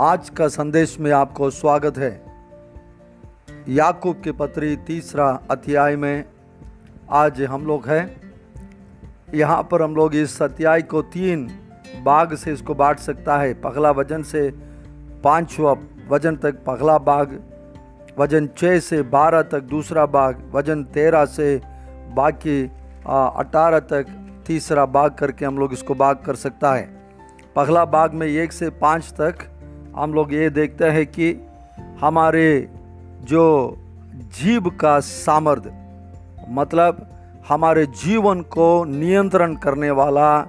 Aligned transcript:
आज 0.00 0.28
का 0.30 0.46
संदेश 0.48 0.96
में 1.00 1.10
आपको 1.12 1.48
स्वागत 1.50 1.98
है। 1.98 2.10
याकूब 3.68 4.20
के 4.24 4.32
पत्री 4.32 4.76
तीसरा 4.76 5.26
अध्याय 5.50 5.96
में 5.96 6.24
आज 7.12 7.42
हम 7.42 7.66
लोग 7.66 7.88
हैं। 7.88 8.04
यहाँ 9.34 9.62
पर 9.62 9.82
हम 9.82 9.96
लोग 9.96 10.14
इस 10.14 10.40
अध्याय 10.42 10.82
को 10.82 11.02
तीन 11.02 11.46
बाग 12.04 12.34
से 12.34 12.52
इसको 12.52 12.74
बांट 12.74 12.98
सकता 12.98 13.38
है। 13.38 13.52
पगला 13.60 13.90
वज़न 13.90 14.22
से 14.22 14.48
पाँचवा 15.24 15.76
वज़न 16.10 16.36
तक 16.36 16.64
पगला 16.66 16.96
बाग 17.00 17.38
वज़न 18.18 18.48
छः 18.58 18.78
से 18.80 19.02
बारह 19.10 19.42
तक 19.42 19.68
दूसरा 19.70 20.06
बाग 20.06 20.42
वज़न 20.54 20.84
तेरह 20.84 21.24
से 21.26 21.60
बाकी 22.14 22.62
अठारह 23.06 23.78
तक 23.92 24.16
तीसरा 24.46 24.86
बाग 24.88 25.14
करके 25.14 25.44
हम 25.44 25.58
लोग 25.58 25.72
इसको 25.72 25.94
बाग 25.94 26.22
कर 26.26 26.34
सकता 26.38 26.74
है। 26.74 26.90
पगला 27.56 27.84
बाग 27.84 28.14
में 28.14 28.26
एक 28.26 28.52
से 28.52 28.70
पाँच 28.70 29.14
तक 29.20 29.48
हम 29.96 30.14
लोग 30.14 30.34
ये 30.34 30.50
देखते 30.50 30.84
हैं 30.84 31.06
कि 31.06 31.48
हमारे 32.00 32.68
जो 33.22 33.76
जीव 34.14 34.70
का 34.70 35.00
सामर्थ्य 35.00 35.72
मतलब 36.48 37.06
हमारे 37.48 37.86
जीवन 37.86 38.40
को 38.40 38.84
नियंत्रण 38.84 39.54
करने 39.54 39.90
वाला 39.90 40.42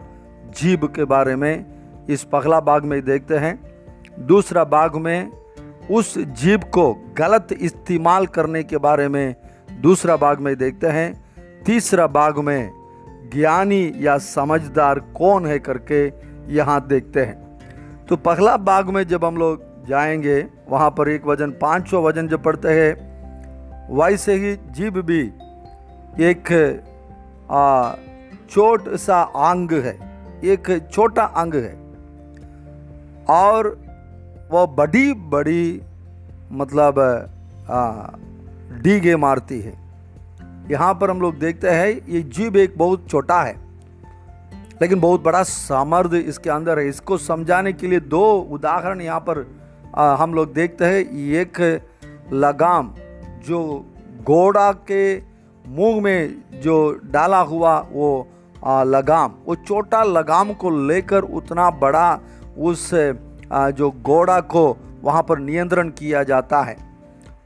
जीव 0.62 0.88
के 0.88 1.04
बारे 1.04 1.36
में 1.36 1.66
इस 2.10 2.24
पगला 2.24 2.60
बाग 2.60 2.86
में 2.86 3.06
देखते 3.06 3.38
हैं। 3.38 3.60
दूसरा 4.20 4.64
बाग 4.64 4.96
में 4.96 5.32
उस 5.92 6.18
जीव 6.18 6.58
को 6.58 7.14
गलत 7.18 7.48
इस्तेमाल 7.62 8.26
करने 8.26 8.64
के 8.64 8.78
बारे 8.78 9.08
में 9.08 9.36
दूसरा 9.82 10.16
बाग 10.16 10.40
में 10.40 10.56
देखते 10.56 10.88
हैं। 10.88 11.26
तीसरा 11.66 12.08
बाग 12.08 12.40
में 12.40 12.72
ज्ञानी 13.34 13.94
या 13.96 14.18
समझदार 14.18 15.00
कौन 15.00 15.46
है 15.46 15.60
करके 15.60 16.08
यहाँ 16.54 16.88
देखते 16.88 17.26
हैं। 17.26 17.51
तो 18.10 18.16
पहला 18.18 18.56
बाग 18.60 18.90
में 18.90 19.04
जब 19.08 19.26
हम 19.26 19.38
लोग 19.38 19.64
जाएँगे, 19.88 20.46
वहाँ 20.70 20.90
पर 20.92 21.10
एक 21.10 21.26
वज़न, 21.26 21.52
पाँच 21.52 21.88
सौ 21.90 22.02
वज़न 22.04 22.28
जब 22.28 22.44
पढ़ते 22.44 22.70
हैं 22.70 23.10
वैसे 23.92 24.34
ही 24.36 24.56
जीव 24.72 25.02
भी 25.02 25.22
एक 26.22 26.50
छोट 28.52 28.90
सा 28.96 29.22
अंग 29.22 29.72
है, 29.76 29.98
एक 30.44 30.70
छोटा 30.92 31.24
अंग 31.24 31.54
है। 31.56 31.74
और 33.30 33.78
वह 34.52 34.66
बड़ी 34.68 35.14
बड़ी 35.14 35.82
मतलब 36.52 36.96
डीगे 38.84 39.16
मारती 39.16 39.60
है। 39.62 39.74
यहाँ 40.72 40.94
पर 40.94 41.10
हम 41.10 41.22
लोग 41.22 41.38
देखते 41.40 41.70
हैं, 41.70 41.88
ये 41.88 42.22
जीव 42.22 42.58
एक 42.58 42.78
बहुत 42.78 43.08
छोटा 43.10 43.42
है। 43.44 43.56
लेकिन 44.82 45.00
बहुत 45.00 45.24
बड़ा 45.24 45.42
सामर्थ्य 45.44 46.20
इसके 46.20 46.50
अंदर 46.50 46.80
है। 46.80 46.88
इसको 46.88 47.18
समझाने 47.20 47.74
के 47.74 47.88
लिए 47.88 48.00
दो 48.00 48.24
उदाहरण 48.52 49.02
यहाँ 49.02 49.20
पर 49.20 49.46
हम 50.20 50.34
लोग 50.34 50.54
देखते 50.54 50.86
हैं। 50.86 51.00
एक 51.36 51.60
लगाम 52.34 52.94
जो 53.46 53.60
घोड़ा 54.24 54.72
के 54.92 55.18
मुँह 55.66 56.02
में 56.02 56.62
जो 56.62 56.78
डाला 57.06 57.40
हुआ 57.42 57.78
वो 57.92 58.28
लगाम, 58.66 59.34
वो 59.46 59.56
छोटा 59.58 60.04
लगाम 60.04 60.54
को 60.54 60.70
लेकर 60.88 61.22
उतना 61.22 61.70
बड़ा 61.72 62.20
उस 62.60 62.90
जो 63.74 63.90
घोड़ा 63.92 64.40
को 64.42 64.78
वहाँ 65.04 65.22
पर 65.24 65.40
नियंत्रण 65.40 65.90
किया 65.90 66.24
जाता 66.24 66.62
है। 66.62 66.76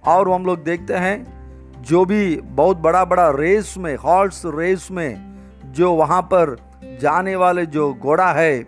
और 0.07 0.29
हम 0.29 0.45
लोग 0.45 0.63
देखते 0.63 0.93
हैं, 0.95 1.81
जो 1.81 2.03
भी 2.05 2.35
बहुत 2.35 2.77
बड़ा 2.77 3.03
बड़ा 3.05 3.29
रेस 3.31 3.73
में 3.77 3.95
हॉर्स 3.95 4.41
रेस 4.47 4.87
में 4.91 5.37
जो 5.67 5.93
वहाँ 5.93 6.21
पर 6.23 6.55
जाने 7.01 7.35
वाले 7.35 7.65
जो 7.65 7.93
घोड़ा 7.93 8.31
है, 8.31 8.65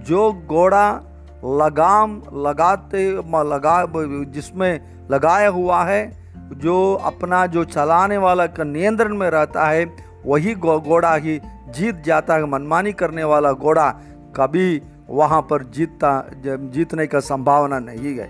जो 0.00 0.32
घोड़ा 0.46 1.00
लगाम 1.44 2.22
लगाते 2.34 3.10
लगा, 3.44 3.86
जिसमें 4.24 4.80
लगाया 5.10 5.48
हुआ 5.48 5.84
है, 5.84 6.18
जो 6.52 6.94
अपना 6.94 7.46
जो 7.46 7.64
चलाने 7.64 8.16
वाला 8.18 8.46
का 8.46 8.64
नियंत्रण 8.64 9.16
में 9.16 9.30
रहता 9.30 9.64
है, 9.64 9.84
वही 10.26 10.54
घोड़ा 10.54 11.14
ही 11.14 11.40
जीत 11.68 12.02
जाता 12.04 12.34
है। 12.34 12.46
मनमानी 12.46 12.92
करने 12.92 13.24
वाला 13.24 13.52
घोड़ा 13.52 13.90
कभी 14.36 14.82
वहाँ 15.10 15.40
पर 15.42 15.62
जीतता 15.62 16.30
जीतने 16.46 17.06
का 17.06 17.20
संभावना 17.20 17.78
नहीं 17.78 18.16
है। 18.16 18.26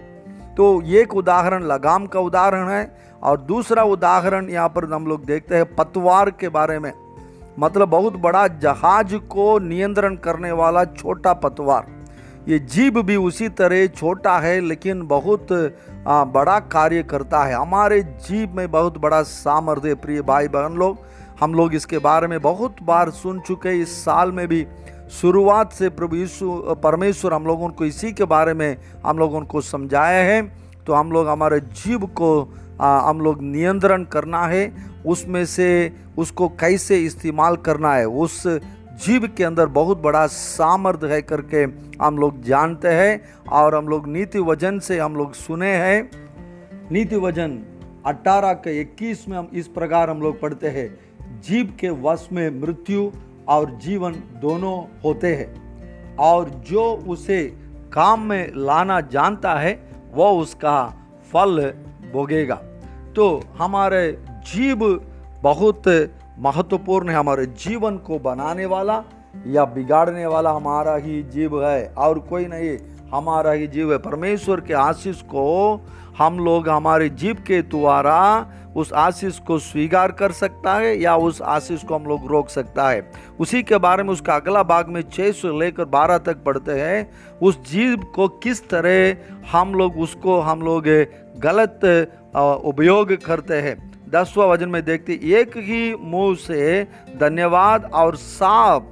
तो 0.56 0.82
एक 0.82 1.14
उदाहरण, 1.14 1.62
लगाम 1.62 2.06
का 2.06 2.20
उदाहरण 2.20 2.68
है, 2.68 2.98
और 3.22 3.40
दूसरा 3.40 3.82
उदाहरण 3.82 4.48
यहाँ 4.48 4.68
पर 4.68 4.92
हम 4.92 5.06
लोग 5.06 5.24
देखते 5.24 5.56
हैं, 5.56 5.74
पतवार 5.74 6.30
के 6.30 6.48
बारे 6.48 6.78
में। 6.78 6.92
मतलब 7.58 7.88
बहुत 7.88 8.16
बड़ा 8.16 8.46
जहाज़ 8.58 9.14
को 9.28 9.58
नियंत्रण 9.58 10.16
करने 10.16 10.50
वाला 10.52 10.84
छोटा 10.86 11.32
पतवार। 11.34 11.86
ये 12.48 12.58
जीव 12.58 13.02
भी 13.02 13.16
उसी 13.16 13.48
तरह 13.50 13.86
छोटा 13.86 14.38
है, 14.38 14.60
लेकिन 14.60 15.02
बहुत 15.06 15.48
बड़ा 16.06 16.58
कार्य 16.72 17.02
करता 17.02 17.42
है। 17.44 17.54
हमारे 17.54 18.02
जीव 18.26 18.54
में 18.56 18.70
बहुत 18.70 18.98
बड़ा 18.98 19.22
सामर्थ्य 19.22 19.94
प्रिय 19.94 20.22
भाई 20.22 20.48
बहन 20.48 20.76
लोग। 20.76 20.98
हम 21.40 21.54
लोग 21.54 21.74
इसके 21.74 21.98
बारे 21.98 22.26
में 22.26 22.40
बहुत 22.42 22.76
बार 22.82 23.10
सुन 23.12 23.40
चुके 23.40 23.80
इस 23.80 23.96
साल 24.04 24.32
में 24.32 24.46
भी 24.48 24.66
शुरुआत 25.12 25.72
से 25.72 25.88
प्रभु 25.88 26.16
यीशु, 26.16 26.50
परमेश्वर 26.82 27.34
हम 27.34 27.46
लोगों 27.46 27.68
को 27.68 27.84
इसी 27.84 28.12
के 28.12 28.24
बारे 28.26 28.54
में 28.54 28.76
हम 29.06 29.18
लोगों 29.18 29.40
को 29.42 29.60
समझाया 29.60 30.24
है। 30.24 30.40
तो 30.88 30.94
हम 30.94 31.10
लोग 31.12 31.28
हमारे 31.28 31.60
जीव 31.60 32.06
को 32.16 32.28
हम 32.80 33.20
लोग 33.20 33.42
नियंत्रण 33.42 34.04
करना 34.04 34.42
है, 34.46 34.72
उसमें 35.06 35.44
से 35.46 35.92
उसको 36.18 36.48
कैसे 36.60 36.98
इस्तेमाल 37.04 37.56
करना 37.56 37.94
है, 37.94 38.06
उस 38.06 38.42
जीव 39.04 39.26
के 39.36 39.44
अंदर 39.44 39.66
बहुत 39.66 40.00
बड़ा 40.02 40.26
सामर्थ्य 40.26 41.06
है 41.06 41.20
करके 41.22 41.64
हम 42.02 42.18
लोग 42.18 42.42
जानते 42.42 42.88
हैं 42.88 43.20
और 43.52 43.74
हम 43.74 43.88
लोग 43.88 44.08
नीति 44.08 44.38
वज़न 44.40 44.78
से 44.78 44.98
हम 44.98 45.16
लोग 45.16 45.32
सुने 45.34 45.70
हैं। 45.76 46.10
नीति 46.92 47.16
वज़न 47.16 47.58
अट्ठारह 48.06 48.52
के 48.54 48.80
इक्कीस 48.80 49.28
में 49.28 49.36
हम 49.38 49.48
इस 49.52 49.68
प्रकार 49.68 50.10
हम 50.10 50.22
लोग 50.22 50.40
पढ़ते 50.40 50.68
हैं, 50.68 50.88
जीव 51.40 51.74
के 51.80 51.90
वश 52.02 52.28
में 52.32 52.60
मृत्यु 52.60 53.10
और 53.48 53.78
जीवन 53.82 54.12
दोनों 54.42 54.76
होते 55.04 55.34
हैं 55.34 56.16
और 56.16 56.48
जो 56.68 56.90
उसे 57.08 57.42
काम 57.92 58.20
में 58.20 58.52
लाना 58.56 59.00
जानता 59.12 59.54
है 59.54 59.87
वह 60.14 60.30
उसका 60.30 60.94
फल 61.32 61.74
भोगेगा। 62.12 62.54
तो 63.16 63.40
हमारे 63.58 64.24
जीव 64.28 65.04
बहुत 65.42 66.10
महत्वपूर्ण 66.38 67.08
है। 67.08 67.16
हमारे 67.16 67.46
जीवन 67.46 67.96
को 67.96 68.18
बनाने 68.18 68.66
वाला 68.66 69.04
या 69.46 69.64
बिगाड़ने 69.64 70.26
वाला 70.26 70.50
हमारा 70.50 70.94
ही 70.94 71.22
जीव 71.22 71.66
है। 71.66 71.94
और 71.98 72.18
कोई 72.18 72.46
नहीं, 72.46 72.78
हमारा 73.14 73.52
ही 73.52 73.66
जीव 73.66 73.92
है। 73.92 73.98
परमेश्वर 73.98 74.60
के 74.60 74.74
आशीष 74.74 75.22
को 75.22 75.80
हम 76.18 76.38
लोग 76.38 76.68
हमारे 76.68 77.08
जीव 77.08 77.42
के 77.46 77.60
द्वारा 77.62 78.46
उस 78.76 78.92
आशीष 78.92 79.38
को 79.38 79.58
स्वीकार 79.58 80.12
कर 80.12 80.32
सकता 80.32 80.74
है 80.74 80.96
या 81.00 81.16
उस 81.16 81.40
आशीष 81.42 81.82
को 81.84 81.94
हम 81.94 82.04
लोग 82.04 82.26
रोक 82.26 82.48
सकता 82.48 82.88
है। 82.90 83.10
उसी 83.40 83.62
के 83.62 83.78
बारे 83.78 84.02
में 84.02 84.10
उसका 84.10 84.34
अगला 84.34 84.62
भाग 84.62 84.88
में 84.88 85.00
छः 85.02 85.30
से 85.32 85.58
लेकर 85.58 85.84
बारह 85.84 86.18
तक 86.18 86.42
पढ़ते 86.44 86.72
हैं। 86.72 87.38
उस 87.38 87.60
जीव 87.70 87.96
को 88.14 88.28
किस 88.42 88.68
तरह 88.68 89.16
हम 89.52 89.74
लोग 89.74 89.98
उसको 89.98 90.38
हम 90.40 90.62
लोग 90.62 90.88
गलत 91.40 91.84
उपयोग 92.64 93.16
करते 93.16 93.60
हैं। 93.60 93.76
दसवा 94.10 94.46
वज़न 94.46 94.68
में 94.68 94.84
देखते 94.84 95.20
एक 95.32 95.56
ही 95.58 95.94
मुँह 96.00 96.34
से 96.36 96.84
धन्यवाद 97.20 97.90
और 97.94 98.16
साफ़ 98.16 98.82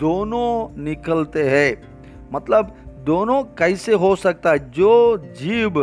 दोनों 0.00 0.82
निकलते 0.84 1.48
हैं। 1.48 1.90
मतलब 2.32 2.74
दोनों 3.04 3.42
कैसे 3.42 3.94
हो 3.94 4.16
सकता 4.16 4.50
है? 4.50 4.70
जो 4.70 5.16
जीव 5.40 5.74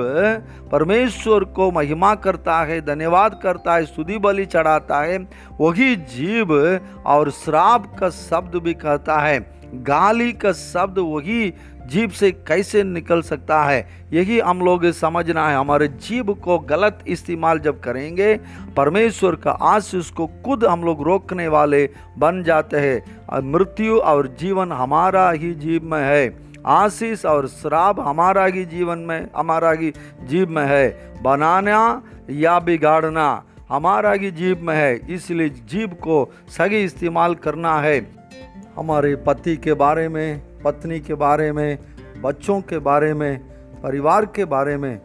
परमेश्वर 0.71 1.43
को 1.43 1.71
महिमा 1.71 2.15
करता 2.15 2.61
है, 2.63 2.81
धन्यवाद 2.81 3.39
करता 3.43 3.75
है 3.75 3.85
स्तुति 3.85 4.17
बलि 4.17 4.45
चढ़ाता 4.45 5.01
है, 5.01 5.17
वही 5.59 5.95
जीव 5.95 6.79
और 7.05 7.31
श्राप 7.31 7.95
का 7.99 8.09
शब्द 8.09 8.55
भी 8.55 8.73
कहता 8.73 9.17
है। 9.17 9.59
गाली 9.73 10.31
का 10.33 10.51
शब्द 10.51 10.99
वही 10.99 11.53
जीव 11.85 12.09
से 12.09 12.31
कैसे 12.31 12.83
निकल 12.83 13.21
सकता 13.21 13.63
है? 13.63 13.87
यही 14.13 14.39
हम 14.39 14.59
लोग 14.61 14.91
समझना 14.91 15.49
है। 15.49 15.55
हमारे 15.55 15.87
जीव 15.87 16.33
को 16.33 16.59
गलत 16.59 16.99
इस्तेमाल 17.07 17.59
जब 17.59 17.79
करेंगे, 17.79 18.39
परमेश्वर 18.77 19.35
का 19.35 19.51
आशीष 19.51 20.09
को 20.09 20.27
खुद 20.27 20.65
हम 20.65 20.83
लोग 20.83 21.03
रोकने 21.03 21.47
वाले 21.47 21.89
बन 22.17 22.43
जाते 22.43 22.77
हैं। 22.77 23.51
मृत्यु 23.51 23.97
और 23.97 24.27
जीवन 24.27 24.71
हमारा 24.71 25.31
ही 25.31 25.53
जीव 25.53 25.81
में 25.83 26.01
है। 26.01 26.46
आशीष 26.67 27.25
और 27.25 27.47
श्राप 27.47 27.99
हमारा 27.99 28.45
ही 28.45 28.65
जीवन 28.65 28.99
में, 28.99 29.27
हमारा 29.35 29.71
ही 29.71 29.93
जीव 30.23 30.49
में 30.49 30.65
है। 30.65 31.13
बनाना 31.23 32.03
या 32.29 32.59
बिगाड़ना, 32.59 33.43
हमारा 33.69 34.11
ही 34.11 34.31
जीव 34.31 34.59
में 34.61 34.75
है। 34.75 35.13
इसलिए 35.13 35.49
जीव 35.49 35.87
को 35.87 36.33
सही 36.47 36.83
इस्तेमाल 36.83 37.35
करना 37.35 37.79
है। 37.79 38.11
हमारे 38.77 39.15
पति 39.15 39.57
के 39.57 39.73
बारे 39.73 40.09
में, 40.09 40.41
पत्नी 40.65 40.99
के 40.99 41.13
बारे 41.13 41.51
में, 41.51 41.79
बच्चों 42.21 42.61
के 42.61 42.79
बारे 42.79 43.13
में, 43.13 43.39
परिवार 43.83 44.25
के 44.25 44.45
बारे 44.45 44.77
में 44.77 45.01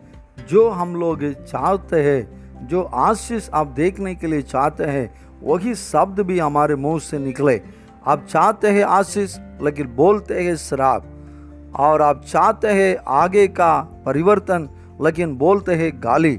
जो 0.49 0.70
हम 0.70 0.97
लोग 0.97 1.32
चाहते 1.32 2.03
हैं, 2.03 2.43
जो 2.67 2.82
आशीष 2.82 3.50
आप 3.55 3.67
देखने 3.67 4.14
के 4.14 4.26
लिए 4.26 4.43
चाहते 4.43 4.85
हैं, 4.85 5.14
वही 5.43 5.75
शब्द 5.75 6.20
भी 6.20 6.38
हमारे 6.38 6.75
मुँह 6.75 6.99
से 6.99 7.19
निकले। 7.19 7.61
आप 8.06 8.26
चाहते 8.26 8.69
हैं 8.69 8.85
आशीष, 8.85 9.37
लेकिन 9.62 9.87
बोलते 9.87 10.43
हैं 10.43 10.56
श्राप। 10.56 11.12
और 11.76 12.02
आप 12.02 12.24
चाहते 12.24 12.69
हैं 12.69 12.96
आगे 13.08 13.46
का 13.48 13.80
परिवर्तन, 14.06 14.69
लेकिन 15.02 15.36
बोलते 15.36 15.74
हैं 15.74 15.92
गाली। 15.96 16.34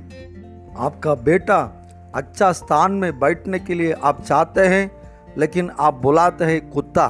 आपका 0.77 1.15
बेटा 1.15 1.59
अच्छा 2.15 2.51
स्थान 2.51 2.91
में 2.91 3.19
बैठने 3.19 3.59
के 3.59 3.74
लिए 3.74 3.91
आप 3.94 4.21
चाहते 4.21 4.62
हैं, 4.62 4.91
लेकिन 5.38 5.71
आप 5.80 5.94
बुलाते 5.94 6.45
हैं 6.45 6.69
कुत्ता। 6.69 7.06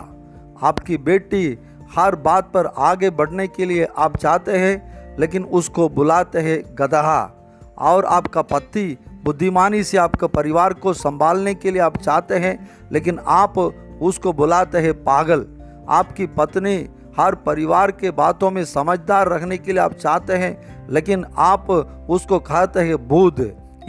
आपकी 0.63 0.97
बेटी 0.97 1.57
हर 1.95 2.15
बात 2.15 2.51
पर 2.53 2.65
आगे 2.65 3.09
बढ़ने 3.09 3.47
के 3.47 3.65
लिए 3.65 3.87
आप 3.97 4.17
चाहते 4.17 4.57
हैं, 4.57 5.17
लेकिन 5.19 5.43
उसको 5.43 5.89
बुलाते 5.89 6.39
हैं 6.39 6.61
गदहा। 6.79 7.21
और 7.77 8.05
आपका 8.05 8.41
पति 8.41 8.97
बुद्धिमानी 9.23 9.83
से 9.83 9.97
आपके 9.97 10.27
परिवार 10.27 10.73
को 10.73 10.93
संभालने 10.93 11.53
के 11.53 11.71
लिए 11.71 11.81
आप 11.81 11.97
चाहते 11.97 12.35
हैं, 12.35 12.69
लेकिन 12.91 13.19
आप 13.27 13.57
उसको 14.01 14.33
बुलाते 14.33 14.77
हैं 14.77 14.93
पागल। 15.03 15.45
आपकी 15.89 16.27
पत्नी 16.27 16.77
हर 17.17 17.35
परिवार 17.35 17.91
के 17.91 18.11
बातों 18.11 18.51
में 18.51 18.63
समझदार 18.65 19.29
रखने 19.29 19.57
के 19.57 19.71
लिए 19.71 19.81
आप 19.81 19.93
चाहते 19.93 20.33
हैं, 20.33 20.87
लेकिन 20.89 21.25
आप 21.37 21.69
उसको 22.09 22.39
कहते 22.39 22.79
हैं 22.79 23.07
बुध 23.07 23.39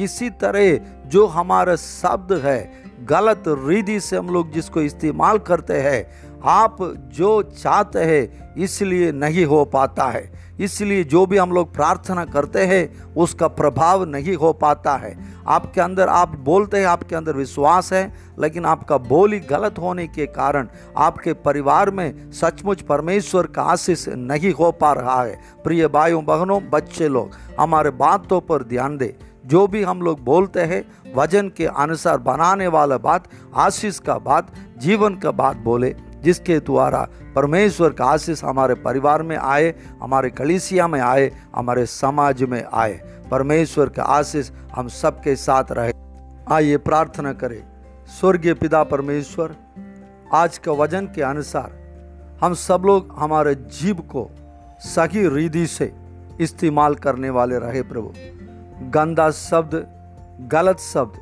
इसी 0.01 0.31
तरह 0.31 0.77
जो 1.09 1.27
हमारा 1.27 1.77
शब्द 1.77 2.33
है, 2.45 2.73
गलत 3.05 3.45
रीति 3.49 3.99
से 4.01 4.17
हम 4.17 4.29
लोग 4.31 4.53
जिसको 4.53 4.81
इस्तेमाल 4.81 5.39
करते 5.39 5.81
हैं 5.81 6.34
आप 6.45 6.77
जो 6.99 7.43
चाहते 7.43 7.99
हैं, 7.99 8.55
इसलिए 8.55 9.13
नहीं 9.13 9.45
हो 9.45 9.65
पाता 9.65 10.05
है। 10.05 10.45
इसलिए 10.61 11.05
जो 11.05 11.27
भी 11.27 11.37
हम 11.37 11.53
लोग 11.53 11.75
प्रार्थना 11.75 12.25
करते 12.25 12.67
हैं, 12.67 13.15
उसका 13.15 13.49
प्रभाव 13.49 14.05
नहीं 14.05 14.35
हो 14.35 14.53
पाता 14.53 14.97
है। 14.97 15.35
आपके 15.49 15.81
अंदर 15.81 16.09
आप 16.09 16.37
बोलते 16.39 16.79
हैं, 16.79 16.87
आपके 16.87 17.17
अंदर 17.17 17.33
विश्वास 17.33 17.93
है, 17.93 18.15
लेकिन 18.39 18.65
आपका 18.65 18.99
बोली 18.99 19.41
गलत 19.41 19.79
होने 19.79 20.07
के 20.07 20.27
कारण 20.27 20.69
आपके 20.99 21.33
परिवार 21.33 21.91
में 21.91 22.33
सचमुच 22.33 22.83
परमेश्वर 22.83 23.47
का 23.47 23.63
आशीष 23.63 24.09
नहीं 24.09 24.53
हो 24.53 24.73
पा 24.73 24.93
रहा 24.93 25.23
है। 25.23 25.41
प्रिय 25.65 25.89
भाइयों, 25.89 26.25
बहनों, 26.25 26.71
बच्चे 26.71 27.09
लोग, 27.09 27.31
हमारे 27.61 27.91
बातों 27.91 28.41
पर 28.41 28.63
ध्यान 28.63 28.97
दें। 28.97 29.25
जो 29.47 29.67
भी 29.67 29.83
हम 29.83 30.03
लोग 30.03 30.25
बोलते 30.25 30.61
हैं, 30.61 31.15
वज़न 31.15 31.49
के 31.49 31.67
अनुसार 31.67 32.19
बनाने 32.19 32.67
वाला 32.67 32.99
बात, 32.99 33.25
आशीष 33.55 33.99
का 33.99 34.19
बात, 34.19 34.55
जीवन 34.79 35.15
का 35.15 35.31
बात 35.31 35.57
बोले। 35.57 35.97
जिसके 36.25 36.59
द्वारा 36.59 37.09
परमेश्वर 37.37 37.91
का 37.91 38.05
आशीष 38.05 38.45
हमारे 38.45 38.75
परिवार 38.75 39.23
में 39.23 39.37
आए, 39.37 39.75
हमारे 40.03 40.31
कलिसिया 40.31 40.89
में 40.89 41.01
आए, 41.01 41.31
हमारे 41.57 41.87
समाज 41.87 42.43
में 42.43 42.65
आए। 42.73 42.93
परमेश्वर 43.31 43.89
का 43.89 44.03
आशीष 44.03 44.51
हम 44.75 44.89
सबके 44.89 45.37
साथ 45.37 45.65
रहे। 45.73 45.93
आइए 46.53 46.77
प्रार्थना 46.77 47.33
करें। 47.33 47.63
स्वर्गीय 48.07 48.55
पिता 48.55 48.83
परमेश्वर, 48.85 49.57
आज 50.33 50.59
के 50.59 50.71
वज़न 50.71 51.07
के 51.07 51.23
अनुसार 51.23 51.73
हम 52.41 52.55
सब 52.55 52.83
लोग 52.87 53.15
हमारे 53.19 53.55
जीव 53.55 53.95
को 53.95 54.31
सही 54.81 55.29
रीति 55.29 55.67
से 55.67 55.93
इस्तेमाल 56.41 56.95
करने 56.95 57.31
वाले 57.31 57.59
रहे 57.59 57.83
प्रभु। 57.83 58.13
गंदा 58.91 59.31
शब्द, 59.31 59.87
गलत 60.53 60.79
शब्द, 60.79 61.19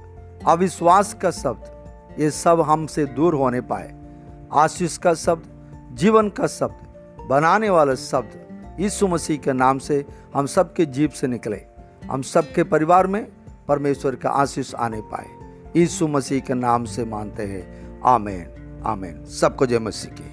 अविश्वास 0.49 1.15
का 1.15 1.31
शब्द, 1.31 2.21
ये 2.21 2.31
सब 2.31 2.61
हमसे 2.61 3.05
दूर 3.07 3.35
होने 3.35 3.61
पाए। 3.61 4.02
आशीष 4.55 4.99
का 4.99 5.15
शब्द, 5.15 5.43
जीवन 5.95 6.29
का 6.29 6.47
शब्द, 6.47 6.87
बनाने 7.31 7.71
वाला 7.71 7.95
शब्द 7.95 8.53
यीशु 8.81 9.09
मसीह 9.09 9.39
के 9.39 9.53
नाम 9.53 9.79
से 9.79 10.05
हम 10.35 10.47
सबके 10.47 10.87
जीव 10.87 11.09
से 11.09 11.27
निकले। 11.27 11.63
हम 12.11 12.23
सबके 12.23 12.65
परिवार 12.65 13.07
में 13.07 13.33
परमेश्वर 13.69 14.15
का 14.15 14.31
आशीष 14.31 14.75
आने 14.75 15.01
पाए। 15.01 15.27
यीशु 15.77 16.09
मसीह 16.09 16.41
के 16.41 16.55
नाम 16.55 16.85
से 16.85 17.05
मानते 17.05 17.43
हैं। 17.43 18.01
आमेन 18.05 18.83
आमेन। 18.87 19.25
सबको 19.25 19.67
जय 19.67 19.79
मसीह 19.79 20.11
की। 20.11 20.31